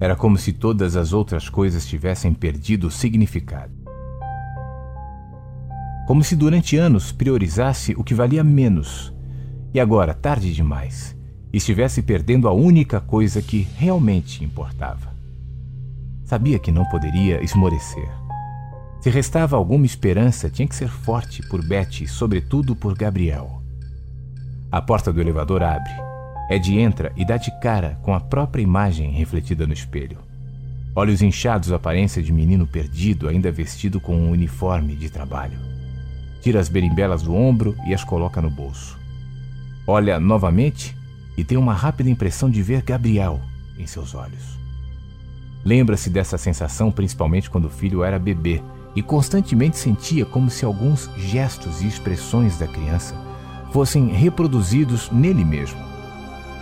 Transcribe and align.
Era 0.00 0.16
como 0.16 0.36
se 0.36 0.52
todas 0.52 0.96
as 0.96 1.12
outras 1.12 1.48
coisas 1.48 1.86
tivessem 1.86 2.34
perdido 2.34 2.88
o 2.88 2.90
significado. 2.90 3.72
Como 6.06 6.22
se 6.22 6.36
durante 6.36 6.76
anos 6.76 7.12
priorizasse 7.12 7.94
o 7.96 8.04
que 8.04 8.14
valia 8.14 8.44
menos 8.44 9.14
e 9.74 9.80
agora, 9.80 10.14
tarde 10.14 10.52
demais, 10.54 11.16
estivesse 11.52 12.00
perdendo 12.00 12.46
a 12.46 12.52
única 12.52 13.00
coisa 13.00 13.42
que 13.42 13.66
realmente 13.76 14.44
importava. 14.44 15.12
Sabia 16.24 16.60
que 16.60 16.70
não 16.70 16.84
poderia 16.84 17.42
esmorecer. 17.42 18.08
Se 19.00 19.10
restava 19.10 19.56
alguma 19.56 19.84
esperança, 19.84 20.48
tinha 20.48 20.68
que 20.68 20.76
ser 20.76 20.88
forte 20.88 21.42
por 21.48 21.62
Betty 21.66 22.04
e, 22.04 22.08
sobretudo, 22.08 22.76
por 22.76 22.96
Gabriel. 22.96 23.60
A 24.70 24.80
porta 24.80 25.12
do 25.12 25.20
elevador 25.20 25.62
abre. 25.62 25.92
Ed 26.48 26.78
entra 26.78 27.12
e 27.16 27.24
dá 27.24 27.36
de 27.36 27.50
cara 27.60 27.98
com 28.02 28.14
a 28.14 28.20
própria 28.20 28.62
imagem 28.62 29.10
refletida 29.10 29.66
no 29.66 29.72
espelho. 29.72 30.18
Olhos 30.94 31.22
inchados, 31.22 31.72
aparência 31.72 32.22
de 32.22 32.32
menino 32.32 32.66
perdido, 32.66 33.28
ainda 33.28 33.50
vestido 33.50 34.00
com 34.00 34.14
um 34.14 34.30
uniforme 34.30 34.94
de 34.94 35.10
trabalho. 35.10 35.58
Tira 36.40 36.60
as 36.60 36.68
berimbelas 36.68 37.22
do 37.22 37.34
ombro 37.34 37.74
e 37.86 37.94
as 37.94 38.04
coloca 38.04 38.40
no 38.40 38.50
bolso. 38.50 38.98
Olha 39.86 40.20
novamente 40.20 40.96
e 41.36 41.42
tem 41.42 41.58
uma 41.58 41.74
rápida 41.74 42.10
impressão 42.10 42.48
de 42.50 42.62
ver 42.62 42.82
Gabriel 42.82 43.40
em 43.78 43.86
seus 43.86 44.14
olhos. 44.14 44.58
Lembra-se 45.64 46.10
dessa 46.10 46.36
sensação 46.36 46.92
principalmente 46.92 47.50
quando 47.50 47.64
o 47.64 47.70
filho 47.70 48.04
era 48.04 48.18
bebê 48.18 48.62
e 48.94 49.02
constantemente 49.02 49.76
sentia 49.76 50.24
como 50.24 50.50
se 50.50 50.64
alguns 50.64 51.10
gestos 51.16 51.82
e 51.82 51.88
expressões 51.88 52.58
da 52.58 52.68
criança 52.68 53.16
fossem 53.72 54.08
reproduzidos 54.08 55.10
nele 55.10 55.44
mesmo. 55.44 55.93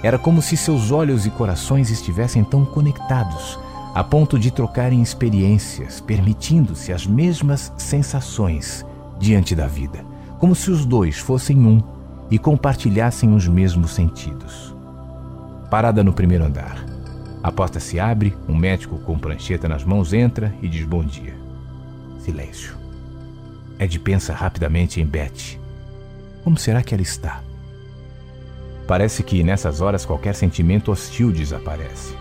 Era 0.03 0.19
como 0.19 0.43
se 0.43 0.57
seus 0.57 0.91
olhos 0.91 1.27
e 1.27 1.31
corações 1.31 1.91
estivessem 1.91 2.43
tão 2.43 2.65
conectados 2.65 3.59
a 3.95 4.03
ponto 4.03 4.39
de 4.39 4.51
trocarem 4.51 5.03
experiências, 5.03 6.01
permitindo-se 6.01 6.93
as 6.93 7.07
mesmas 7.07 7.73
sensações 7.77 8.85
diante 9.19 9.55
da 9.55 9.67
vida, 9.67 10.05
como 10.39 10.55
se 10.55 10.71
os 10.71 10.87
dois 10.87 11.19
fossem 11.19 11.59
um 11.59 11.83
e 12.31 12.39
compartilhassem 12.39 13.35
os 13.35 13.47
mesmos 13.47 13.93
sentidos. 13.93 14.75
Parada 15.71 16.03
no 16.03 16.13
primeiro 16.13 16.45
andar. 16.45 16.85
A 17.43 17.53
porta 17.53 17.79
se 17.79 18.01
abre, 18.01 18.35
um 18.49 18.57
médico 18.57 18.99
com 18.99 19.19
prancheta 19.19 19.69
nas 19.69 19.85
mãos 19.85 20.13
entra 20.13 20.55
e 20.63 20.69
diz 20.69 20.87
bom 20.87 21.05
dia. 21.05 21.35
Silêncio. 22.21 22.75
Ed 23.79 23.99
pensa 23.99 24.33
rapidamente 24.33 25.01
em 25.01 25.07
Beth. 25.07 25.59
Como 26.45 26.57
será 26.57 26.83
que 26.83 26.95
ela 26.95 27.03
está? 27.03 27.43
Parece 28.87 29.23
que 29.23 29.43
nessas 29.43 29.81
horas 29.81 30.05
qualquer 30.05 30.35
sentimento 30.35 30.91
hostil 30.91 31.31
desaparece. 31.31 32.15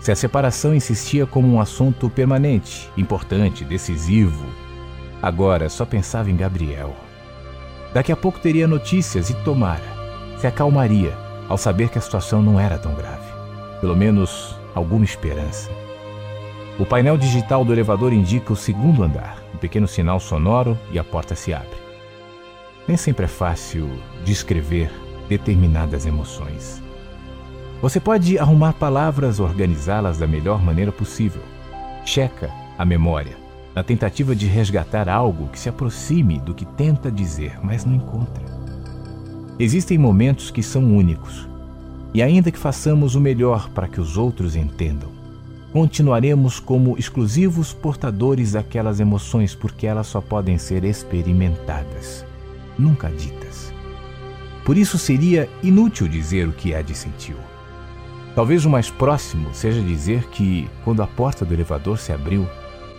Se 0.00 0.12
a 0.12 0.16
separação 0.16 0.74
insistia 0.74 1.26
como 1.26 1.52
um 1.52 1.60
assunto 1.60 2.08
permanente, 2.08 2.90
importante, 2.96 3.64
decisivo, 3.64 4.46
agora 5.22 5.68
só 5.68 5.84
pensava 5.84 6.30
em 6.30 6.36
Gabriel. 6.36 6.94
Daqui 7.92 8.12
a 8.12 8.16
pouco 8.16 8.38
teria 8.38 8.68
notícias 8.68 9.30
e 9.30 9.34
tomara, 9.42 9.82
se 10.38 10.46
acalmaria 10.46 11.16
ao 11.48 11.56
saber 11.56 11.88
que 11.88 11.98
a 11.98 12.00
situação 12.00 12.42
não 12.42 12.60
era 12.60 12.78
tão 12.78 12.94
grave. 12.94 13.26
Pelo 13.80 13.96
menos 13.96 14.54
alguma 14.74 15.04
esperança. 15.04 15.70
O 16.78 16.84
painel 16.84 17.16
digital 17.16 17.64
do 17.64 17.72
elevador 17.72 18.12
indica 18.12 18.52
o 18.52 18.56
segundo 18.56 19.02
andar, 19.02 19.42
um 19.54 19.56
pequeno 19.56 19.88
sinal 19.88 20.20
sonoro 20.20 20.78
e 20.92 20.98
a 20.98 21.04
porta 21.04 21.34
se 21.34 21.54
abre. 21.54 21.78
Nem 22.86 22.96
sempre 22.96 23.24
é 23.24 23.28
fácil 23.28 23.88
descrever 24.24 24.90
determinadas 25.28 26.06
emoções. 26.06 26.82
Você 27.82 28.00
pode 28.00 28.38
arrumar 28.38 28.72
palavras, 28.72 29.38
organizá-las 29.38 30.18
da 30.18 30.26
melhor 30.26 30.62
maneira 30.62 30.90
possível. 30.90 31.42
Checa 32.04 32.50
a 32.78 32.84
memória 32.84 33.46
na 33.76 33.82
tentativa 33.82 34.34
de 34.34 34.46
resgatar 34.46 35.06
algo 35.06 35.48
que 35.48 35.58
se 35.58 35.68
aproxime 35.68 36.40
do 36.40 36.54
que 36.54 36.64
tenta 36.64 37.10
dizer, 37.10 37.58
mas 37.62 37.84
não 37.84 37.94
encontra. 37.94 38.42
Existem 39.58 39.98
momentos 39.98 40.50
que 40.50 40.62
são 40.62 40.96
únicos, 40.96 41.46
e 42.14 42.22
ainda 42.22 42.50
que 42.50 42.58
façamos 42.58 43.14
o 43.14 43.20
melhor 43.20 43.68
para 43.68 43.86
que 43.86 44.00
os 44.00 44.16
outros 44.16 44.56
entendam, 44.56 45.10
continuaremos 45.74 46.58
como 46.58 46.96
exclusivos 46.96 47.74
portadores 47.74 48.52
daquelas 48.52 48.98
emoções 48.98 49.54
porque 49.54 49.86
elas 49.86 50.06
só 50.06 50.22
podem 50.22 50.56
ser 50.56 50.82
experimentadas, 50.82 52.24
nunca 52.78 53.10
ditas. 53.10 53.45
Por 54.66 54.76
isso 54.76 54.98
seria 54.98 55.48
inútil 55.62 56.06
dizer 56.06 56.46
o 56.46 56.52
que 56.52 56.72
Ed 56.74 56.94
sentiu. 56.94 57.36
Talvez 58.34 58.66
o 58.66 58.70
mais 58.70 58.90
próximo 58.90 59.48
seja 59.54 59.80
dizer 59.80 60.24
que, 60.24 60.68
quando 60.84 61.02
a 61.02 61.06
porta 61.06 61.42
do 61.42 61.54
elevador 61.54 61.96
se 61.96 62.12
abriu, 62.12 62.46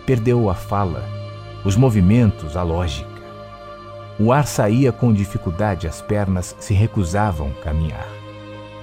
Perdeu 0.08 0.48
a 0.48 0.54
fala, 0.54 1.04
os 1.66 1.76
movimentos, 1.76 2.56
a 2.56 2.62
lógica. 2.62 3.10
O 4.18 4.32
ar 4.32 4.46
saía 4.46 4.90
com 4.90 5.12
dificuldade, 5.12 5.86
as 5.86 6.00
pernas 6.00 6.56
se 6.58 6.72
recusavam 6.72 7.50
a 7.50 7.62
caminhar. 7.62 8.08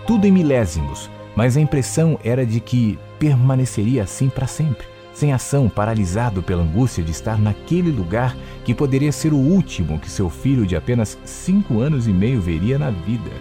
Tudo 0.06 0.28
em 0.28 0.32
milésimos, 0.32 1.10
mas 1.36 1.58
a 1.58 1.60
impressão 1.60 2.20
era 2.24 2.46
de 2.46 2.60
que 2.60 3.00
permaneceria 3.18 4.04
assim 4.04 4.30
para 4.30 4.46
sempre, 4.46 4.86
sem 5.16 5.32
ação, 5.32 5.70
paralisado 5.70 6.44
pela 6.44 6.62
angústia 6.62 7.02
de 7.02 7.12
estar 7.12 7.40
naquele 7.40 7.90
lugar 7.90 8.36
que 8.66 8.76
poderia 8.76 9.14
ser 9.14 9.32
o 9.32 9.38
último 9.38 9.98
que 9.98 10.12
seu 10.12 10.30
filho 10.30 10.68
de 10.68 10.76
apenas 10.76 11.18
cinco 11.24 11.80
anos 11.80 12.06
e 12.06 12.12
meio 12.12 12.42
veria 12.42 12.78
na 12.78 12.92
vida. 12.92 13.32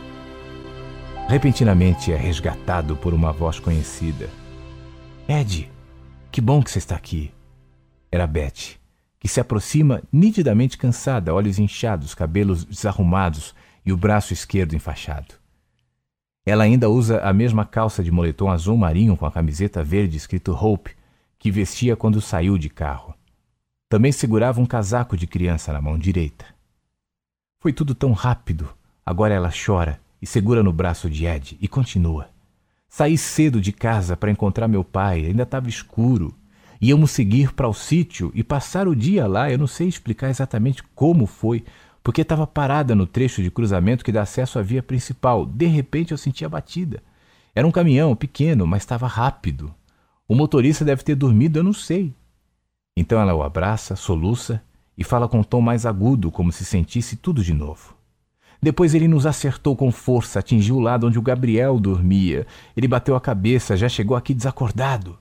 Repentinamente 1.28 2.12
é 2.12 2.16
resgatado 2.16 2.94
por 2.94 3.12
uma 3.12 3.32
voz 3.32 3.58
conhecida. 3.58 4.30
Ed, 5.28 5.68
que 6.30 6.40
bom 6.40 6.62
que 6.62 6.70
você 6.70 6.78
está 6.78 6.94
aqui. 6.94 7.32
Era 8.12 8.26
Beth, 8.26 8.78
que 9.18 9.26
se 9.26 9.40
aproxima 9.40 10.00
nitidamente 10.12 10.78
cansada, 10.78 11.34
olhos 11.34 11.58
inchados, 11.58 12.14
cabelos 12.14 12.64
desarrumados 12.64 13.52
e 13.84 13.92
o 13.92 13.96
braço 13.96 14.32
esquerdo 14.32 14.76
enfaixado. 14.76 15.34
Ela 16.46 16.64
ainda 16.64 16.88
usa 16.88 17.20
a 17.20 17.32
mesma 17.32 17.64
calça 17.64 18.04
de 18.04 18.12
moletom 18.12 18.48
azul 18.48 18.76
marinho 18.76 19.16
com 19.16 19.26
a 19.26 19.32
camiseta 19.32 19.82
verde 19.82 20.16
escrito 20.16 20.52
Hope, 20.52 20.94
que 21.44 21.50
vestia 21.50 21.94
quando 21.94 22.22
saiu 22.22 22.56
de 22.56 22.70
carro. 22.70 23.14
Também 23.86 24.10
segurava 24.10 24.62
um 24.62 24.64
casaco 24.64 25.14
de 25.14 25.26
criança 25.26 25.74
na 25.74 25.80
mão 25.82 25.98
direita. 25.98 26.46
Foi 27.60 27.70
tudo 27.70 27.94
tão 27.94 28.12
rápido. 28.12 28.66
Agora 29.04 29.34
ela 29.34 29.50
chora 29.52 30.00
e 30.22 30.26
segura 30.26 30.62
no 30.62 30.72
braço 30.72 31.10
de 31.10 31.26
Ed 31.26 31.58
e 31.60 31.68
continua. 31.68 32.30
Saí 32.88 33.18
cedo 33.18 33.60
de 33.60 33.72
casa 33.72 34.16
para 34.16 34.30
encontrar 34.30 34.68
meu 34.68 34.82
pai, 34.82 35.26
ainda 35.26 35.42
estava 35.42 35.68
escuro. 35.68 36.34
Íamos 36.80 37.10
seguir 37.10 37.52
para 37.52 37.68
o 37.68 37.74
sítio 37.74 38.32
e 38.34 38.42
passar 38.42 38.88
o 38.88 38.96
dia 38.96 39.26
lá. 39.26 39.50
Eu 39.50 39.58
não 39.58 39.66
sei 39.66 39.86
explicar 39.86 40.30
exatamente 40.30 40.82
como 40.94 41.26
foi, 41.26 41.62
porque 42.02 42.22
estava 42.22 42.46
parada 42.46 42.94
no 42.94 43.06
trecho 43.06 43.42
de 43.42 43.50
cruzamento 43.50 44.02
que 44.02 44.12
dá 44.12 44.22
acesso 44.22 44.58
à 44.58 44.62
via 44.62 44.82
principal. 44.82 45.44
De 45.44 45.66
repente 45.66 46.12
eu 46.12 46.16
senti 46.16 46.42
a 46.42 46.48
batida. 46.48 47.02
Era 47.54 47.66
um 47.66 47.70
caminhão 47.70 48.16
pequeno, 48.16 48.66
mas 48.66 48.80
estava 48.80 49.06
rápido. 49.06 49.74
O 50.26 50.34
motorista 50.34 50.84
deve 50.84 51.02
ter 51.02 51.14
dormido, 51.14 51.58
eu 51.58 51.62
não 51.62 51.72
sei. 51.72 52.14
Então 52.96 53.20
ela 53.20 53.34
o 53.34 53.42
abraça, 53.42 53.96
soluça 53.96 54.62
e 54.96 55.04
fala 55.04 55.28
com 55.28 55.40
um 55.40 55.44
tom 55.44 55.60
mais 55.60 55.84
agudo, 55.84 56.30
como 56.30 56.52
se 56.52 56.64
sentisse 56.64 57.16
tudo 57.16 57.42
de 57.42 57.52
novo. 57.52 57.94
Depois 58.62 58.94
ele 58.94 59.06
nos 59.06 59.26
acertou 59.26 59.76
com 59.76 59.92
força, 59.92 60.38
atingiu 60.38 60.76
o 60.76 60.80
lado 60.80 61.06
onde 61.06 61.18
o 61.18 61.22
Gabriel 61.22 61.78
dormia. 61.78 62.46
Ele 62.74 62.88
bateu 62.88 63.14
a 63.14 63.20
cabeça, 63.20 63.76
já 63.76 63.88
chegou 63.88 64.16
aqui 64.16 64.32
desacordado. 64.32 65.18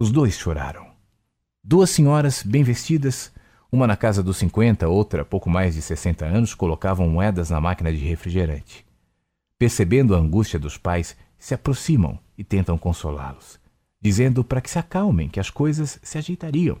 Os 0.00 0.10
dois 0.10 0.38
choraram. 0.38 0.86
Duas 1.62 1.90
senhoras 1.90 2.42
bem 2.42 2.62
vestidas, 2.62 3.30
uma 3.70 3.86
na 3.86 3.96
casa 3.96 4.22
dos 4.22 4.38
50, 4.38 4.88
outra 4.88 5.26
pouco 5.26 5.50
mais 5.50 5.74
de 5.74 5.82
60 5.82 6.24
anos, 6.24 6.54
colocavam 6.54 7.06
moedas 7.06 7.50
na 7.50 7.60
máquina 7.60 7.92
de 7.92 7.98
refrigerante. 7.98 8.86
Percebendo 9.58 10.14
a 10.14 10.18
angústia 10.18 10.58
dos 10.58 10.78
pais, 10.78 11.14
se 11.38 11.52
aproximam 11.52 12.18
e 12.38 12.42
tentam 12.42 12.78
consolá-los, 12.78 13.60
dizendo 14.00 14.44
para 14.44 14.60
que 14.60 14.70
se 14.70 14.78
acalmem, 14.78 15.28
que 15.28 15.40
as 15.40 15.50
coisas 15.50 15.98
se 16.02 16.18
ajeitariam. 16.18 16.78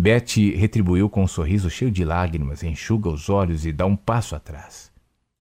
Betty 0.00 0.54
retribuiu 0.54 1.10
com 1.10 1.24
um 1.24 1.28
sorriso 1.28 1.68
cheio 1.68 1.90
de 1.90 2.04
lágrimas, 2.04 2.62
enxuga 2.62 3.08
os 3.08 3.28
olhos 3.28 3.66
e 3.66 3.72
dá 3.72 3.84
um 3.84 3.96
passo 3.96 4.36
atrás. 4.36 4.92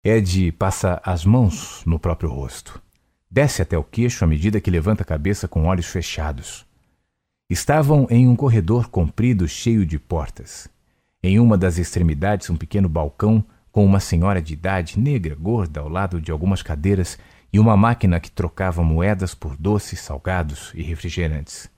Ed 0.03 0.51
passa 0.53 1.01
as 1.05 1.25
mãos 1.25 1.85
no 1.87 1.99
próprio 1.99 2.31
rosto. 2.31 2.83
Desce 3.31 3.63
até 3.63 3.79
o 3.79 3.85
queixo 3.85 4.25
à 4.25 4.27
medida 4.27 4.61
que 4.61 4.71
levanta 4.71 5.03
a 5.03 5.07
cabeça 5.07 5.47
com 5.47 5.67
olhos 5.67 5.87
fechados. 5.87 6.67
Estavam 7.49 8.09
em 8.11 8.27
um 8.27 8.35
corredor 8.35 8.89
comprido 8.89 9.47
cheio 9.47 9.87
de 9.87 9.99
portas. 9.99 10.69
Em 11.23 11.39
uma 11.39 11.57
das 11.57 11.79
extremidades, 11.79 12.51
um 12.51 12.57
pequeno 12.57 12.89
balcão 12.89 13.45
com 13.71 13.85
uma 13.85 14.01
senhora 14.01 14.43
de 14.43 14.55
idade, 14.55 14.99
negra, 14.99 15.35
gorda, 15.35 15.81
ao 15.81 15.89
lado 15.89 16.21
de 16.21 16.33
algumas 16.33 16.63
cadeiras 16.63 17.19
e 17.53 17.59
uma 17.59 17.77
máquina 17.77 18.21
que 18.21 18.31
trocava 18.31 18.83
moedas 18.83 19.35
por 19.35 19.57
doces, 19.57 20.01
salgados 20.01 20.73
e 20.75 20.83
refrigerantes. 20.83 21.71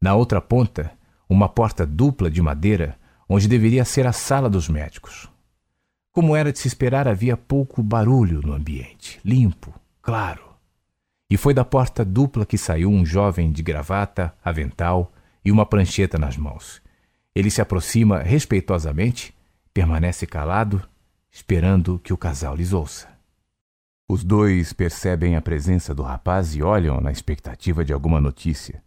Na 0.00 0.14
outra 0.14 0.40
ponta, 0.40 0.92
uma 1.28 1.48
porta 1.48 1.86
dupla 1.86 2.30
de 2.30 2.42
madeira, 2.42 2.96
onde 3.28 3.48
deveria 3.48 3.84
ser 3.84 4.06
a 4.06 4.12
sala 4.12 4.48
dos 4.48 4.68
médicos. 4.68 5.28
Como 6.12 6.34
era 6.34 6.52
de 6.52 6.58
se 6.58 6.68
esperar, 6.68 7.06
havia 7.06 7.36
pouco 7.36 7.82
barulho 7.82 8.40
no 8.40 8.52
ambiente, 8.52 9.20
limpo, 9.24 9.74
claro. 10.00 10.42
E 11.28 11.36
foi 11.36 11.52
da 11.52 11.64
porta 11.64 12.04
dupla 12.04 12.46
que 12.46 12.56
saiu 12.56 12.90
um 12.90 13.04
jovem 13.04 13.50
de 13.50 13.62
gravata, 13.62 14.34
avental 14.44 15.12
e 15.44 15.50
uma 15.50 15.66
prancheta 15.66 16.18
nas 16.18 16.36
mãos. 16.36 16.80
Ele 17.34 17.50
se 17.50 17.60
aproxima 17.60 18.22
respeitosamente, 18.22 19.34
permanece 19.74 20.26
calado, 20.26 20.82
esperando 21.30 21.98
que 21.98 22.12
o 22.12 22.16
casal 22.16 22.56
lhes 22.56 22.72
ouça. 22.72 23.15
Os 24.08 24.22
dois 24.22 24.72
percebem 24.72 25.34
a 25.34 25.42
presença 25.42 25.92
do 25.92 26.02
rapaz 26.04 26.54
e 26.54 26.62
olham 26.62 27.00
na 27.00 27.10
expectativa 27.10 27.84
de 27.84 27.92
alguma 27.92 28.20
notícia. 28.20 28.80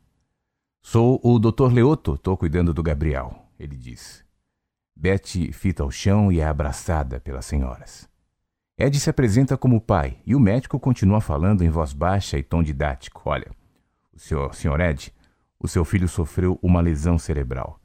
Sou 0.81 1.19
o 1.21 1.37
Dr. 1.37 1.73
Leoto, 1.73 2.13
estou 2.13 2.37
cuidando 2.37 2.73
do 2.73 2.81
Gabriel, 2.81 3.45
ele 3.59 3.75
diz. 3.75 4.23
Betty 4.95 5.51
fita 5.51 5.83
o 5.83 5.91
chão 5.91 6.31
e 6.31 6.39
é 6.39 6.45
abraçada 6.45 7.19
pelas 7.19 7.45
senhoras. 7.45 8.07
Ed 8.77 8.97
se 8.97 9.09
apresenta 9.09 9.57
como 9.57 9.81
pai 9.81 10.19
e 10.25 10.33
o 10.33 10.39
médico 10.39 10.79
continua 10.79 11.19
falando 11.19 11.65
em 11.65 11.69
voz 11.69 11.91
baixa 11.91 12.37
e 12.37 12.43
tom 12.43 12.63
didático. 12.63 13.21
Olha, 13.25 13.51
o 14.13 14.17
senhor, 14.17 14.55
senhor 14.55 14.79
Ed, 14.79 15.13
o 15.59 15.67
seu 15.67 15.83
filho 15.83 16.07
sofreu 16.07 16.57
uma 16.61 16.79
lesão 16.79 17.19
cerebral. 17.19 17.77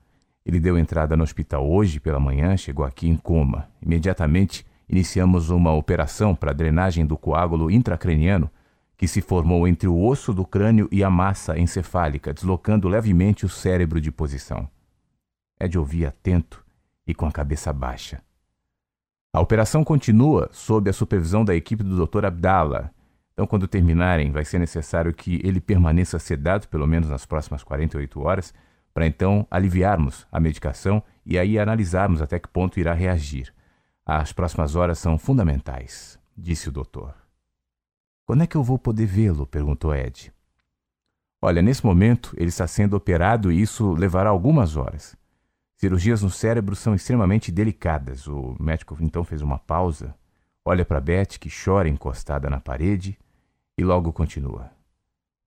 Ele 0.47 0.61
deu 0.61 0.79
entrada 0.79 1.17
no 1.17 1.25
hospital 1.25 1.69
hoje 1.69 1.99
pela 1.99 2.21
manhã, 2.21 2.57
chegou 2.57 2.85
aqui 2.85 3.09
em 3.09 3.17
coma. 3.17 3.69
Imediatamente 3.83 4.65
iniciamos 4.89 5.51
uma 5.51 5.73
operação 5.73 6.35
para 6.35 6.53
drenagem 6.53 7.07
do 7.07 7.17
coágulo 7.17 7.71
intracraniano 7.71 8.51
que 8.97 9.09
se 9.09 9.21
formou 9.21 9.67
entre 9.67 9.89
o 9.89 10.01
osso 10.05 10.33
do 10.33 10.45
crânio 10.45 10.89
e 10.91 11.03
a 11.03 11.11
massa 11.11 11.59
encefálica, 11.59 12.33
deslocando 12.33 12.89
levemente 12.89 13.45
o 13.45 13.49
cérebro 13.49 14.01
de 14.01 14.11
posição. 14.11 14.69
Ed 15.61 15.79
ouvia 15.79 16.09
atento 16.09 16.65
e 17.07 17.15
com 17.15 17.27
a 17.27 17.33
cabeça 17.33 17.73
baixa. 17.73 18.23
A 19.33 19.41
operação 19.41 19.83
continua 19.83 20.49
sob 20.53 20.89
a 20.89 20.93
supervisão 20.93 21.45
da 21.45 21.55
equipe 21.55 21.83
do 21.83 22.07
Dr. 22.07 22.27
Abdallah. 22.27 22.91
Então, 23.33 23.49
quando 23.49 23.67
terminarem, 23.67 24.31
vai 24.31 24.45
ser 24.45 24.61
necessário 24.61 25.13
que 25.13 25.41
ele 25.43 25.61
permaneça 25.61 26.21
sedado 26.21 26.69
pelo 26.69 26.87
menos 26.87 27.09
nas 27.09 27.27
próximas 27.27 27.65
48 27.65 28.21
horas, 28.23 28.55
para 28.93 29.07
então 29.07 29.45
aliviarmos 29.51 30.25
a 30.31 30.39
medicação 30.39 31.03
e 31.27 31.37
aí 31.37 31.59
analisarmos 31.59 32.23
até 32.23 32.39
que 32.39 32.47
ponto 32.47 32.79
irá 32.79 32.93
reagir. 32.93 33.53
As 34.07 34.33
próximas 34.33 34.77
horas 34.77 34.99
são 34.99 35.19
fundamentais, 35.19 36.19
disse 36.37 36.69
o 36.69 36.73
doutor. 36.73 37.15
Quando 38.27 38.43
é 38.43 38.47
que 38.47 38.57
eu 38.57 38.63
vou 38.63 38.79
poder 38.79 39.07
vê-lo? 39.07 39.47
perguntou 39.47 39.95
Ed. 39.95 40.31
Olha, 41.41 41.63
nesse 41.63 41.85
momento 41.85 42.35
ele 42.37 42.51
está 42.51 42.67
sendo 42.67 42.97
operado 42.97 43.51
e 43.51 43.61
isso 43.61 43.95
levará 43.95 44.29
algumas 44.29 44.77
horas. 44.77 45.17
Cirurgias 45.77 46.23
no 46.23 46.31
cérebro 46.31 46.77
são 46.77 46.95
extremamente 46.95 47.51
delicadas. 47.51 48.27
O 48.27 48.55
médico 48.61 48.95
então 49.01 49.25
fez 49.25 49.41
uma 49.41 49.59
pausa, 49.59 50.15
olha 50.65 50.85
para 50.85 51.01
Beth, 51.01 51.39
que 51.41 51.49
chora 51.51 51.89
encostada 51.89 52.51
na 52.51 52.61
parede, 52.61 53.19
e 53.77 53.83
logo 53.83 54.13
continua. 54.13 54.71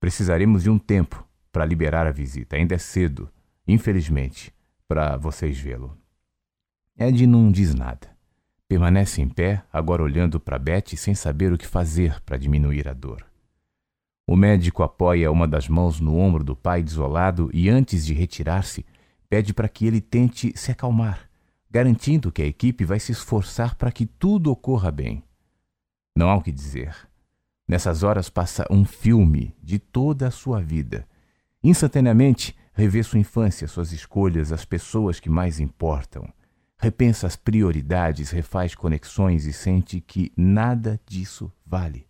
Precisaremos 0.00 0.64
de 0.64 0.70
um 0.70 0.78
tempo 0.78 1.24
para 1.52 1.64
liberar 1.64 2.08
a 2.08 2.12
visita. 2.12 2.56
Ainda 2.56 2.74
é 2.74 2.78
cedo, 2.78 3.30
infelizmente, 3.66 4.52
para 4.88 5.16
vocês 5.16 5.58
vê-lo. 5.58 5.96
Ed 6.96 7.24
não 7.24 7.52
diz 7.52 7.72
nada. 7.72 8.17
Permanece 8.68 9.22
em 9.22 9.28
pé, 9.30 9.64
agora 9.72 10.02
olhando 10.02 10.38
para 10.38 10.58
Beth 10.58 10.94
sem 10.94 11.14
saber 11.14 11.50
o 11.50 11.56
que 11.56 11.66
fazer 11.66 12.20
para 12.20 12.36
diminuir 12.36 12.86
a 12.86 12.92
dor. 12.92 13.24
O 14.26 14.36
médico 14.36 14.82
apoia 14.82 15.32
uma 15.32 15.48
das 15.48 15.68
mãos 15.68 15.98
no 15.98 16.18
ombro 16.18 16.44
do 16.44 16.54
pai 16.54 16.82
desolado 16.82 17.48
e, 17.54 17.70
antes 17.70 18.04
de 18.04 18.12
retirar-se, 18.12 18.84
pede 19.26 19.54
para 19.54 19.70
que 19.70 19.86
ele 19.86 20.02
tente 20.02 20.52
se 20.54 20.70
acalmar, 20.70 21.30
garantindo 21.70 22.30
que 22.30 22.42
a 22.42 22.46
equipe 22.46 22.84
vai 22.84 23.00
se 23.00 23.10
esforçar 23.10 23.74
para 23.74 23.90
que 23.90 24.04
tudo 24.04 24.50
ocorra 24.50 24.90
bem. 24.90 25.24
Não 26.14 26.28
há 26.28 26.36
o 26.36 26.42
que 26.42 26.52
dizer. 26.52 26.94
Nessas 27.66 28.02
horas 28.02 28.28
passa 28.28 28.66
um 28.70 28.84
filme 28.84 29.56
de 29.62 29.78
toda 29.78 30.28
a 30.28 30.30
sua 30.30 30.60
vida. 30.60 31.08
Instantaneamente, 31.64 32.54
revê 32.74 33.02
sua 33.02 33.18
infância, 33.18 33.66
suas 33.66 33.92
escolhas, 33.92 34.52
as 34.52 34.66
pessoas 34.66 35.18
que 35.18 35.30
mais 35.30 35.58
importam. 35.58 36.30
Repensa 36.80 37.26
as 37.26 37.34
prioridades, 37.34 38.30
refaz 38.30 38.72
conexões 38.72 39.46
e 39.46 39.52
sente 39.52 40.00
que 40.00 40.32
nada 40.36 41.00
disso 41.04 41.52
vale. 41.66 42.06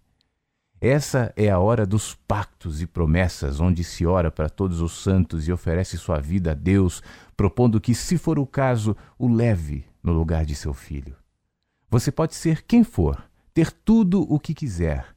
Essa 0.78 1.32
é 1.36 1.48
a 1.48 1.58
hora 1.58 1.86
dos 1.86 2.14
pactos 2.14 2.82
e 2.82 2.86
promessas, 2.86 3.60
onde 3.60 3.82
se 3.82 4.04
ora 4.04 4.30
para 4.30 4.50
todos 4.50 4.80
os 4.82 5.02
santos 5.02 5.48
e 5.48 5.52
oferece 5.52 5.96
sua 5.96 6.20
vida 6.20 6.52
a 6.52 6.54
Deus, 6.54 7.02
propondo 7.34 7.80
que, 7.80 7.94
se 7.94 8.18
for 8.18 8.38
o 8.38 8.46
caso, 8.46 8.94
o 9.18 9.26
leve 9.26 9.86
no 10.02 10.12
lugar 10.12 10.44
de 10.44 10.54
seu 10.54 10.74
filho. 10.74 11.16
Você 11.90 12.12
pode 12.12 12.34
ser 12.34 12.62
quem 12.62 12.84
for, 12.84 13.24
ter 13.54 13.72
tudo 13.72 14.20
o 14.32 14.38
que 14.38 14.52
quiser, 14.52 15.16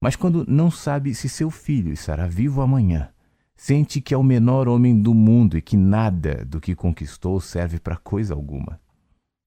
mas 0.00 0.14
quando 0.14 0.44
não 0.46 0.70
sabe 0.70 1.14
se 1.14 1.28
seu 1.28 1.50
filho 1.50 1.92
estará 1.92 2.26
vivo 2.28 2.62
amanhã, 2.62 3.10
sente 3.56 4.00
que 4.00 4.14
é 4.14 4.16
o 4.16 4.22
menor 4.22 4.68
homem 4.68 5.02
do 5.02 5.12
mundo 5.12 5.58
e 5.58 5.62
que 5.62 5.76
nada 5.76 6.44
do 6.44 6.60
que 6.60 6.74
conquistou 6.74 7.40
serve 7.40 7.80
para 7.80 7.96
coisa 7.96 8.32
alguma. 8.34 8.83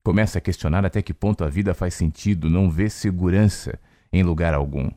Começa 0.07 0.37
a 0.37 0.41
questionar 0.41 0.85
até 0.85 1.01
que 1.01 1.13
ponto 1.13 1.43
a 1.43 1.49
vida 1.49 1.73
faz 1.73 1.93
sentido, 1.93 2.49
não 2.49 2.69
vê 2.69 2.89
segurança 2.89 3.77
em 4.09 4.23
lugar 4.23 4.53
algum 4.53 4.89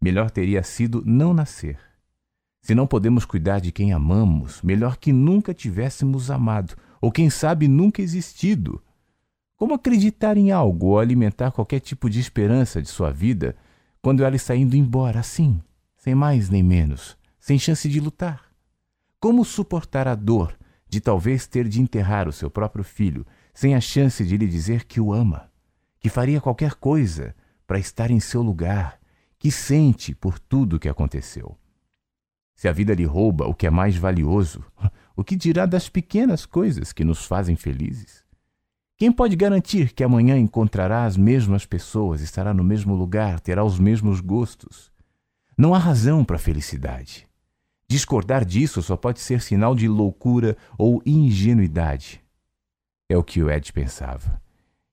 melhor 0.00 0.30
teria 0.30 0.62
sido 0.62 1.02
não 1.04 1.34
nascer. 1.34 1.80
Se 2.62 2.72
não 2.72 2.86
podemos 2.86 3.24
cuidar 3.24 3.58
de 3.58 3.72
quem 3.72 3.92
amamos, 3.92 4.62
melhor 4.62 4.98
que 4.98 5.12
nunca 5.12 5.52
tivéssemos 5.52 6.30
amado, 6.30 6.76
ou 7.00 7.10
quem 7.10 7.28
sabe 7.28 7.66
nunca 7.66 8.00
existido. 8.00 8.80
Como 9.56 9.74
acreditar 9.74 10.36
em 10.36 10.52
algo 10.52 10.90
ou 10.90 11.00
alimentar 11.00 11.50
qualquer 11.50 11.80
tipo 11.80 12.08
de 12.08 12.20
esperança 12.20 12.80
de 12.80 12.86
sua 12.86 13.10
vida 13.10 13.56
quando 14.00 14.22
ela 14.22 14.36
está 14.36 14.54
indo 14.54 14.76
embora 14.76 15.18
assim, 15.18 15.60
sem 15.96 16.14
mais 16.14 16.48
nem 16.48 16.62
menos, 16.62 17.16
sem 17.40 17.58
chance 17.58 17.88
de 17.88 17.98
lutar? 17.98 18.44
Como 19.18 19.44
suportar 19.44 20.06
a 20.06 20.14
dor 20.14 20.56
de 20.88 21.00
talvez 21.00 21.48
ter 21.48 21.66
de 21.66 21.82
enterrar 21.82 22.28
o 22.28 22.32
seu 22.32 22.48
próprio 22.48 22.84
filho 22.84 23.26
sem 23.56 23.74
a 23.74 23.80
chance 23.80 24.22
de 24.22 24.36
lhe 24.36 24.46
dizer 24.46 24.84
que 24.84 25.00
o 25.00 25.14
ama, 25.14 25.50
que 25.98 26.10
faria 26.10 26.42
qualquer 26.42 26.74
coisa 26.74 27.34
para 27.66 27.78
estar 27.78 28.10
em 28.10 28.20
seu 28.20 28.42
lugar 28.42 29.00
que 29.38 29.50
sente 29.50 30.14
por 30.14 30.38
tudo 30.38 30.76
o 30.76 30.78
que 30.78 30.90
aconteceu. 30.90 31.56
Se 32.54 32.68
a 32.68 32.72
vida 32.72 32.92
lhe 32.92 33.06
rouba 33.06 33.46
o 33.46 33.54
que 33.54 33.66
é 33.66 33.70
mais 33.70 33.96
valioso, 33.96 34.62
o 35.16 35.24
que 35.24 35.34
dirá 35.34 35.64
das 35.64 35.88
pequenas 35.88 36.44
coisas 36.44 36.92
que 36.92 37.02
nos 37.02 37.24
fazem 37.24 37.56
felizes? 37.56 38.26
Quem 38.98 39.10
pode 39.10 39.34
garantir 39.34 39.94
que 39.94 40.04
amanhã 40.04 40.36
encontrará 40.36 41.06
as 41.06 41.16
mesmas 41.16 41.64
pessoas, 41.64 42.20
estará 42.20 42.52
no 42.52 42.62
mesmo 42.62 42.94
lugar, 42.94 43.40
terá 43.40 43.64
os 43.64 43.78
mesmos 43.78 44.20
gostos? 44.20 44.92
Não 45.56 45.74
há 45.74 45.78
razão 45.78 46.26
para 46.26 46.36
a 46.36 46.38
felicidade. 46.38 47.26
Discordar 47.88 48.44
disso 48.44 48.82
só 48.82 48.98
pode 48.98 49.20
ser 49.20 49.40
sinal 49.40 49.74
de 49.74 49.88
loucura 49.88 50.58
ou 50.76 51.00
ingenuidade. 51.06 52.25
É 53.08 53.16
o 53.16 53.24
que 53.24 53.42
o 53.42 53.50
Ed 53.50 53.72
pensava. 53.72 54.40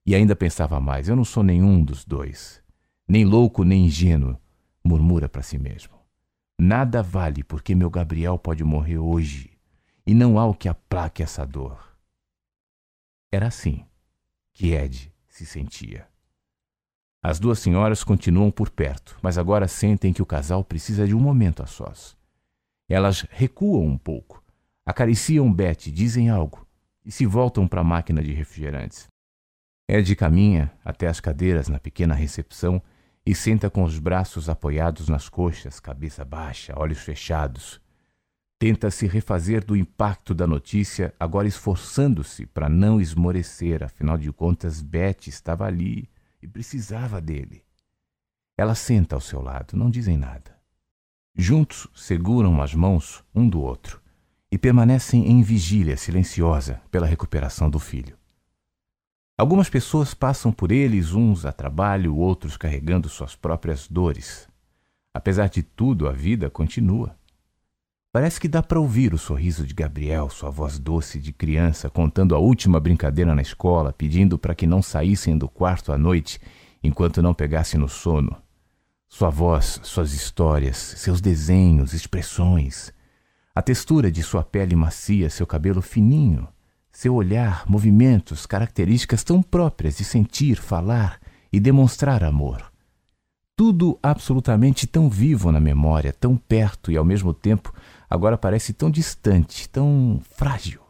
E 0.05 0.15
ainda 0.15 0.36
pensava 0.36 0.79
mais: 0.79 1.08
eu 1.08 1.15
não 1.15 1.25
sou 1.25 1.43
nenhum 1.43 1.84
dos 1.84 2.05
dois 2.05 2.63
nem 3.08 3.25
louco 3.25 3.63
nem 3.63 3.86
ingênuo, 3.86 4.39
murmura 4.84 5.27
para 5.27 5.41
si 5.41 5.58
mesmo. 5.58 5.93
Nada 6.58 7.03
vale 7.03 7.43
porque 7.43 7.75
meu 7.75 7.89
Gabriel 7.89 8.38
pode 8.38 8.63
morrer 8.63 8.98
hoje 8.98 9.51
e 10.05 10.13
não 10.13 10.39
há 10.39 10.46
o 10.46 10.53
que 10.53 10.70
aplaque 10.70 11.22
essa 11.22 11.46
dor. 11.46 11.77
Era 13.32 13.48
assim 13.48 13.86
que 14.53 14.74
Ed 14.74 15.12
se 15.27 15.46
sentia. 15.46 16.08
As 17.22 17.39
duas 17.39 17.60
senhoras 17.60 18.03
continuam 18.03 18.51
por 18.51 18.70
perto, 18.70 19.17
mas 19.22 19.38
agora 19.38 19.67
sentem 19.67 20.12
que 20.12 20.22
o 20.22 20.25
casal 20.25 20.63
precisa 20.63 21.08
de 21.08 21.15
um 21.15 21.20
momento 21.20 21.63
a 21.63 21.65
sós. 21.65 22.17
Elas 22.88 23.25
recuam 23.29 23.86
um 23.86 23.98
pouco, 23.98 24.43
acariciam 24.86 25.51
Betty, 25.51 25.89
dizem 25.91 26.29
algo 26.29 26.67
e 27.05 27.12
se 27.12 27.25
voltam 27.25 27.67
para 27.67 27.81
a 27.81 27.83
máquina 27.83 28.24
de 28.24 28.31
refrigerantes. 28.31 29.07
Ed 29.88 30.15
caminha 30.15 30.72
até 30.83 31.07
as 31.07 31.19
cadeiras 31.19 31.67
na 31.67 31.79
pequena 31.79 32.13
recepção 32.13 32.81
e 33.25 33.36
senta 33.36 33.69
com 33.69 33.83
os 33.83 34.00
braços 34.00 34.50
apoiados 34.50 35.10
nas 35.10 35.29
coxas, 35.29 35.79
cabeça 35.79 36.24
baixa, 36.24 36.74
olhos 36.77 37.00
fechados. 37.00 37.81
Tenta 38.60 38.89
se 38.89 39.07
refazer 39.07 39.63
do 39.65 39.75
impacto 39.75 40.33
da 40.33 40.48
notícia, 40.48 41.13
agora 41.19 41.48
esforçando-se 41.48 42.45
para 42.45 42.69
não 42.69 43.01
esmorecer, 43.01 43.83
afinal 43.83 44.17
de 44.17 44.31
contas, 44.31 44.81
Beth 44.81 45.27
estava 45.27 45.65
ali 45.65 46.10
e 46.41 46.48
precisava 46.48 47.19
dele. 47.19 47.63
Ela 48.57 48.75
senta 48.75 49.15
ao 49.15 49.22
seu 49.22 49.41
lado, 49.41 49.75
não 49.75 49.89
dizem 49.89 50.17
nada. 50.17 50.57
Juntos 51.36 51.88
seguram 51.95 52.62
as 52.62 52.74
mãos 52.74 53.24
um 53.33 53.50
do 53.50 53.60
outro 53.60 54.02
e 54.53 54.57
permanecem 54.60 55.31
em 55.31 55.41
vigília 55.41 55.98
silenciosa 55.98 56.79
pela 56.91 57.07
recuperação 57.07 57.72
do 57.72 57.79
filho. 57.79 58.15
Algumas 59.36 59.67
pessoas 59.67 60.13
passam 60.13 60.51
por 60.51 60.72
eles, 60.72 61.12
uns 61.12 61.43
a 61.43 61.51
trabalho, 61.51 62.15
outros 62.15 62.55
carregando 62.55 63.10
suas 63.10 63.36
próprias 63.36 63.88
dores. 63.88 64.48
Apesar 65.12 65.50
de 65.50 65.63
tudo, 65.63 66.07
a 66.07 66.12
vida 66.12 66.51
continua. 66.51 67.17
Parece 68.12 68.39
que 68.39 68.48
dá 68.48 68.62
para 68.62 68.79
ouvir 68.79 69.12
o 69.12 69.17
sorriso 69.17 69.65
de 69.65 69.74
Gabriel, 69.74 70.29
sua 70.29 70.51
voz 70.51 70.77
doce 70.77 71.19
de 71.19 71.33
criança, 71.33 71.89
contando 71.89 72.36
a 72.36 72.38
última 72.38 72.79
brincadeira 72.79 73.33
na 73.33 73.41
escola, 73.41 73.91
pedindo 73.91 74.38
para 74.38 74.53
que 74.53 74.67
não 74.67 74.83
saíssem 74.83 75.36
do 75.36 75.50
quarto 75.50 75.91
à 75.91 75.98
noite 75.98 76.39
enquanto 76.83 77.24
não 77.24 77.33
pegasse 77.33 77.75
no 77.75 77.89
sono. 77.89 78.38
Sua 79.10 79.31
voz, 79.31 79.79
suas 79.81 80.13
histórias, 80.13 80.77
seus 80.77 81.19
desenhos, 81.19 81.91
expressões, 81.91 82.93
a 83.55 83.62
textura 83.62 84.12
de 84.12 84.24
sua 84.24 84.43
pele 84.43 84.75
macia, 84.75 85.29
seu 85.29 85.45
cabelo 85.45 85.81
fininho, 85.81 86.48
seu 86.91 87.13
olhar, 87.13 87.63
movimentos, 87.67 88.45
características 88.48 89.24
tão 89.24 89.43
próprias 89.43 89.98
de 89.98 90.03
sentir, 90.03 90.55
falar 90.55 91.19
e 91.51 91.60
demonstrar 91.60 92.24
amor. 92.24 92.72
Tudo 93.55 94.00
absolutamente 94.01 94.88
tão 94.88 95.07
vivo 95.07 95.51
na 95.51 95.60
memória, 95.60 96.12
tão 96.12 96.36
perto 96.36 96.91
e 96.91 96.98
ao 96.98 97.05
mesmo 97.05 97.31
tempo 97.31 97.72
agora 98.10 98.38
parece 98.38 98.74
tão 98.74 98.89
distante, 98.89 99.69
tão 99.69 100.19
frágil. 100.36 100.81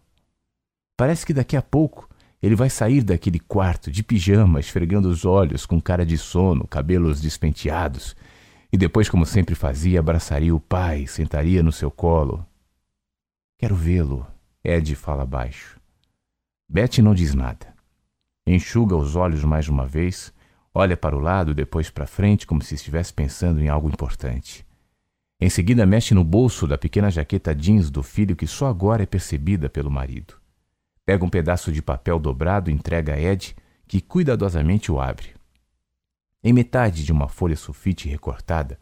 Parece 0.96 1.26
que 1.26 1.34
daqui 1.34 1.58
a 1.58 1.62
pouco 1.62 2.08
ele 2.42 2.56
vai 2.56 2.70
sair 2.70 3.04
daquele 3.04 3.40
quarto 3.40 3.92
de 3.92 4.04
pijama, 4.04 4.62
esfregando 4.62 5.10
os 5.10 5.26
olhos 5.26 5.66
com 5.66 5.82
cara 5.82 6.06
de 6.06 6.18
sono, 6.18 6.66
cabelos 6.66 7.20
despenteados, 7.20 8.16
e 8.72 8.78
depois, 8.78 9.08
como 9.08 9.26
sempre 9.26 9.54
fazia, 9.54 10.00
abraçaria 10.00 10.56
o 10.56 10.60
pai, 10.60 11.06
sentaria 11.08 11.62
no 11.62 11.72
seu 11.72 11.92
colo. 11.92 12.46
Quero 13.64 13.78
vê-lo, 13.78 14.28
Ed 14.62 14.94
fala 14.94 15.26
baixo. 15.26 15.80
Betty 16.68 17.02
não 17.02 17.16
diz 17.16 17.34
nada. 17.34 17.74
Enxuga 18.46 18.94
os 18.94 19.16
olhos 19.16 19.42
mais 19.46 19.70
uma 19.70 19.88
vez, 19.88 20.34
olha 20.74 20.98
para 20.98 21.16
o 21.16 21.20
lado, 21.22 21.54
depois 21.54 21.90
para 21.90 22.06
frente, 22.06 22.46
como 22.46 22.62
se 22.62 22.76
estivesse 22.76 23.14
pensando 23.14 23.62
em 23.62 23.70
algo 23.70 23.88
importante. 23.88 24.66
Em 25.40 25.50
seguida, 25.50 25.86
mexe 25.86 26.14
no 26.14 26.26
bolso 26.26 26.68
da 26.68 26.78
pequena 26.78 27.10
jaqueta 27.10 27.56
jeans 27.56 27.90
do 27.90 28.04
filho 28.04 28.36
que 28.36 28.46
só 28.46 28.68
agora 28.68 29.04
é 29.04 29.06
percebida 29.06 29.70
pelo 29.70 29.90
marido. 29.90 30.34
Pega 31.06 31.24
um 31.24 31.30
pedaço 31.30 31.72
de 31.72 31.82
papel 31.82 32.20
dobrado 32.20 32.70
e 32.70 32.74
entrega 32.74 33.14
a 33.14 33.18
Ed, 33.18 33.56
que 33.88 34.02
cuidadosamente 34.02 34.92
o 34.92 35.00
abre. 35.00 35.30
Em 36.44 36.52
metade 36.52 37.06
de 37.06 37.14
uma 37.14 37.30
folha 37.30 37.56
sulfite 37.56 38.10
recortada, 38.10 38.78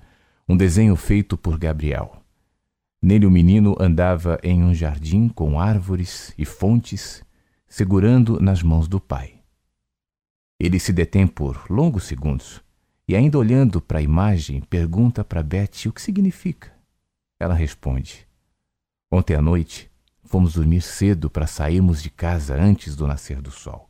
um 0.49 0.57
desenho 0.57 0.95
feito 0.95 1.37
por 1.37 1.59
Gabriel. 1.59 2.20
Nele 3.01 3.25
o 3.25 3.31
menino 3.31 3.75
andava 3.79 4.39
em 4.43 4.63
um 4.63 4.73
jardim 4.73 5.27
com 5.27 5.59
árvores 5.59 6.33
e 6.37 6.45
fontes, 6.45 7.23
segurando 7.67 8.39
nas 8.39 8.61
mãos 8.61 8.87
do 8.87 8.99
pai. 8.99 9.41
Ele 10.59 10.79
se 10.79 10.93
detém 10.93 11.25
por 11.25 11.65
longos 11.69 12.03
segundos 12.03 12.61
e, 13.07 13.15
ainda 13.15 13.37
olhando 13.37 13.81
para 13.81 13.99
a 13.99 14.03
imagem, 14.03 14.61
pergunta 14.61 15.23
para 15.23 15.41
Betty 15.41 15.89
o 15.89 15.93
que 15.93 16.01
significa. 16.01 16.71
Ela 17.39 17.55
responde: 17.55 18.27
Ontem 19.11 19.35
à 19.35 19.41
noite, 19.41 19.91
Fomos 20.31 20.53
dormir 20.53 20.79
cedo 20.79 21.29
para 21.29 21.45
sairmos 21.45 22.01
de 22.01 22.09
casa 22.09 22.55
antes 22.55 22.95
do 22.95 23.05
nascer 23.05 23.41
do 23.41 23.51
sol. 23.51 23.89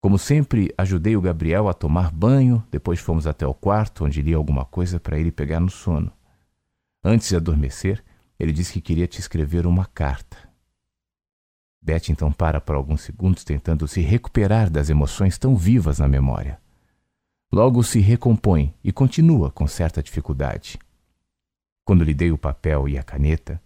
Como 0.00 0.16
sempre, 0.16 0.72
ajudei 0.78 1.16
o 1.16 1.20
Gabriel 1.20 1.68
a 1.68 1.74
tomar 1.74 2.12
banho, 2.12 2.64
depois 2.70 3.00
fomos 3.00 3.26
até 3.26 3.44
o 3.44 3.52
quarto, 3.52 4.04
onde 4.04 4.22
li 4.22 4.32
alguma 4.32 4.64
coisa 4.64 5.00
para 5.00 5.18
ele 5.18 5.32
pegar 5.32 5.58
no 5.58 5.68
sono. 5.68 6.12
Antes 7.04 7.28
de 7.28 7.36
adormecer, 7.36 8.02
ele 8.38 8.52
disse 8.52 8.72
que 8.72 8.80
queria 8.80 9.06
te 9.06 9.18
escrever 9.18 9.66
uma 9.66 9.86
carta. 9.86 10.36
Beth 11.82 12.10
então 12.10 12.30
para 12.30 12.60
por 12.60 12.76
alguns 12.76 13.02
segundos, 13.02 13.42
tentando 13.42 13.88
se 13.88 14.00
recuperar 14.00 14.70
das 14.70 14.88
emoções 14.88 15.36
tão 15.36 15.56
vivas 15.56 15.98
na 15.98 16.06
memória. 16.06 16.60
Logo 17.52 17.82
se 17.82 17.98
recompõe 17.98 18.72
e 18.84 18.92
continua 18.92 19.50
com 19.50 19.66
certa 19.66 20.02
dificuldade. 20.02 20.78
Quando 21.84 22.04
lhe 22.04 22.14
dei 22.14 22.30
o 22.30 22.38
papel 22.38 22.88
e 22.88 22.96
a 22.96 23.02
caneta, 23.02 23.60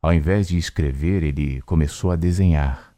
ao 0.00 0.12
invés 0.12 0.46
de 0.46 0.56
escrever, 0.56 1.24
ele 1.24 1.60
começou 1.62 2.12
a 2.12 2.16
desenhar. 2.16 2.94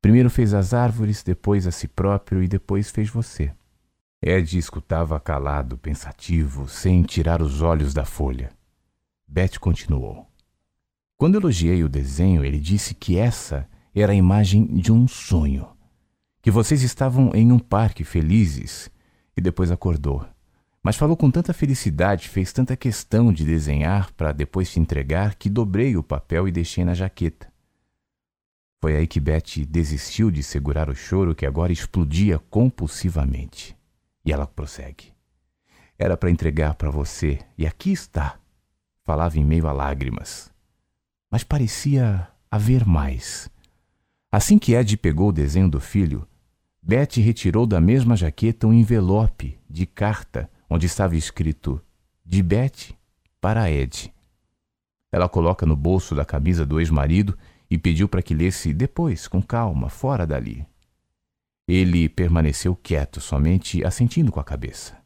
Primeiro 0.00 0.30
fez 0.30 0.54
as 0.54 0.72
árvores, 0.72 1.24
depois 1.24 1.66
a 1.66 1.72
si 1.72 1.88
próprio 1.88 2.42
e 2.42 2.46
depois 2.46 2.90
fez 2.90 3.10
você. 3.10 3.52
Ed 4.22 4.56
escutava 4.56 5.18
calado, 5.18 5.76
pensativo, 5.76 6.68
sem 6.68 7.02
tirar 7.02 7.42
os 7.42 7.62
olhos 7.62 7.92
da 7.92 8.04
folha. 8.04 8.56
Beth 9.28 9.58
continuou. 9.60 10.26
Quando 11.16 11.36
elogiei 11.36 11.84
o 11.84 11.88
desenho, 11.88 12.44
ele 12.44 12.58
disse 12.58 12.94
que 12.94 13.18
essa 13.18 13.68
era 13.94 14.12
a 14.12 14.16
imagem 14.16 14.66
de 14.66 14.90
um 14.90 15.06
sonho. 15.06 15.68
Que 16.40 16.50
vocês 16.50 16.82
estavam 16.82 17.30
em 17.34 17.52
um 17.52 17.58
parque 17.58 18.04
felizes 18.04 18.90
e 19.36 19.40
depois 19.40 19.70
acordou 19.70 20.26
mas 20.82 20.96
falou 20.96 21.16
com 21.16 21.30
tanta 21.30 21.52
felicidade, 21.52 22.28
fez 22.28 22.50
tanta 22.50 22.76
questão 22.76 23.30
de 23.30 23.44
desenhar 23.44 24.10
para 24.14 24.32
depois 24.32 24.70
te 24.70 24.80
entregar, 24.80 25.34
que 25.34 25.50
dobrei 25.50 25.96
o 25.96 26.02
papel 26.02 26.48
e 26.48 26.50
deixei 26.50 26.82
na 26.82 26.94
jaqueta. 26.94 27.52
Foi 28.80 28.96
aí 28.96 29.06
que 29.06 29.18
Betty 29.20 29.66
desistiu 29.66 30.30
de 30.30 30.42
segurar 30.42 30.88
o 30.88 30.94
choro 30.94 31.34
que 31.34 31.44
agora 31.44 31.72
explodia 31.72 32.38
compulsivamente. 32.38 33.76
E 34.24 34.32
ela 34.32 34.46
prossegue. 34.46 35.12
Era 35.98 36.16
para 36.16 36.30
entregar 36.30 36.74
para 36.74 36.90
você, 36.90 37.40
e 37.56 37.66
aqui 37.66 37.90
está. 37.90 38.38
Falava 39.08 39.38
em 39.38 39.42
meio 39.42 39.66
a 39.66 39.72
lágrimas. 39.72 40.52
Mas 41.30 41.42
parecia 41.42 42.28
haver 42.50 42.84
mais. 42.84 43.48
Assim 44.30 44.58
que 44.58 44.74
Ed 44.74 44.98
pegou 44.98 45.30
o 45.30 45.32
desenho 45.32 45.66
do 45.66 45.80
filho, 45.80 46.28
Betty 46.82 47.22
retirou 47.22 47.66
da 47.66 47.80
mesma 47.80 48.14
jaqueta 48.14 48.66
um 48.66 48.72
envelope 48.74 49.58
de 49.66 49.86
carta 49.86 50.50
onde 50.68 50.84
estava 50.84 51.16
escrito 51.16 51.80
de 52.22 52.42
Beth 52.42 52.94
para 53.40 53.70
Ed. 53.70 54.12
Ela 55.10 55.26
coloca 55.26 55.64
no 55.64 55.74
bolso 55.74 56.14
da 56.14 56.26
camisa 56.26 56.66
do 56.66 56.78
ex-marido 56.78 57.34
e 57.70 57.78
pediu 57.78 58.10
para 58.10 58.20
que 58.20 58.34
lesse 58.34 58.74
depois, 58.74 59.26
com 59.26 59.40
calma, 59.40 59.88
fora 59.88 60.26
dali. 60.26 60.66
Ele 61.66 62.10
permaneceu 62.10 62.76
quieto, 62.76 63.22
somente 63.22 63.82
assentindo 63.82 64.30
com 64.30 64.38
a 64.38 64.44
cabeça. 64.44 64.98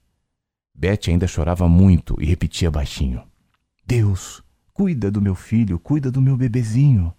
Beth 0.75 1.02
ainda 1.06 1.28
chorava 1.28 1.68
muito 1.68 2.21
e 2.21 2.26
repetia 2.26 2.68
baixinho: 2.68 3.23
Deus, 3.87 4.43
cuida 4.73 5.11
do 5.11 5.21
meu 5.21 5.35
filho, 5.35 5.79
cuida 5.79 6.11
do 6.11 6.23
meu 6.23 6.37
bebezinho. 6.37 7.12